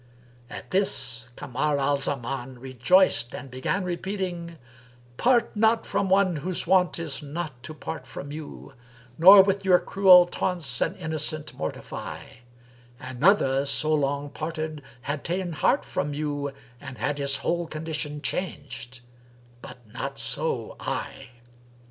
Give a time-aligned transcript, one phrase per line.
[0.49, 4.57] At this Kamar al Zaman rejoiced and began repeating,
[5.17, 9.63] "Part not from one whose wont is not to part from you; * Nor with
[9.63, 12.21] your cruel taunts an innocent mortify:
[12.99, 18.23] Another so long parted had ta'en heart from you, * And had his whole condition
[18.23, 21.29] changed,—but not so I."